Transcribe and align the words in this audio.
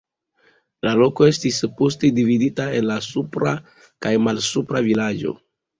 La 0.87 0.93
loko 1.01 1.27
estis 1.33 1.59
poste 1.83 2.11
dividita 2.21 2.67
en 2.81 2.89
la 2.93 2.99
supra 3.11 3.55
kaj 4.07 4.19
malsupra 4.27 4.89
vilaĝo. 4.93 5.41